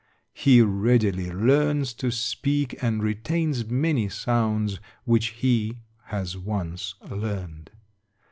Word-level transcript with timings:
He 0.33 0.63
readily 0.63 1.31
learns 1.31 1.93
to 1.93 2.09
speak, 2.09 2.75
and 2.81 3.03
retains 3.03 3.67
many 3.67 4.09
sounds 4.09 4.79
which 5.03 5.27
he 5.27 5.77
has 6.05 6.35
once 6.35 6.95
learned. 7.07 7.69